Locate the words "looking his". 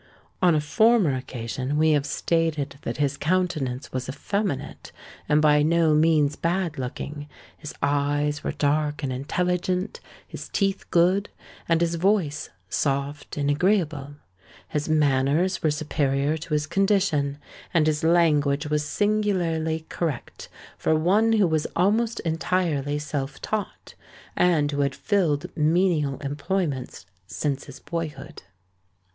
6.79-7.75